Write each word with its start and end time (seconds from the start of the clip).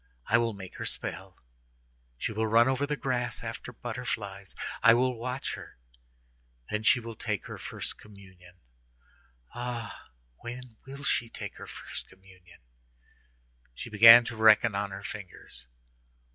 I 0.25 0.39
will 0.39 0.53
make 0.53 0.77
her 0.77 0.83
spell. 0.85 1.37
She 2.17 2.31
will 2.31 2.47
run 2.47 2.67
over 2.67 2.87
the 2.87 2.95
grass 2.95 3.43
after 3.43 3.71
butterflies. 3.71 4.55
I 4.81 4.95
will 4.95 5.15
watch 5.15 5.53
her. 5.53 5.77
Then 6.71 6.81
she 6.81 6.99
will 6.99 7.13
take 7.13 7.45
her 7.45 7.59
first 7.59 7.99
communion. 7.99 8.55
Ah! 9.53 10.09
when 10.39 10.77
will 10.87 11.03
she 11.03 11.29
take 11.29 11.57
her 11.57 11.67
first 11.67 12.07
communion?" 12.09 12.61
She 13.75 13.91
began 13.91 14.23
to 14.25 14.35
reckon 14.35 14.73
on 14.73 14.89
her 14.89 15.03
fingers. 15.03 15.67